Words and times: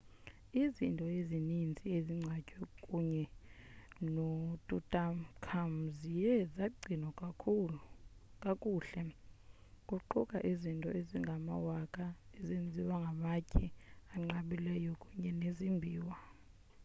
izinto 0.61 1.05
ezininzi 1.19 1.83
ezingcwatywe 1.97 2.65
kunye 2.85 3.23
notutankhamun 4.13 5.85
ziye 5.97 6.33
zagcinwa 6.55 7.09
kakuhle 8.43 9.11
kuquka 9.87 10.37
izinto 10.51 10.89
ezingamawaka 10.99 12.03
ezenziwe 12.37 12.93
ngamatye 13.03 13.65
anqabileyo 14.13 14.91
kunye 15.03 15.31
nezimbiwa 15.41 16.15